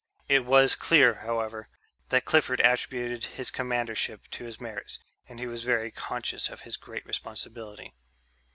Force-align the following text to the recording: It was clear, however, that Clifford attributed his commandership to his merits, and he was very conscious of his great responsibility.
It 0.27 0.45
was 0.45 0.73
clear, 0.73 1.13
however, 1.21 1.69
that 2.09 2.25
Clifford 2.25 2.59
attributed 2.59 3.23
his 3.35 3.51
commandership 3.51 4.27
to 4.31 4.45
his 4.45 4.59
merits, 4.59 4.97
and 5.27 5.37
he 5.37 5.45
was 5.45 5.63
very 5.63 5.91
conscious 5.91 6.49
of 6.49 6.61
his 6.61 6.75
great 6.75 7.05
responsibility. 7.05 7.93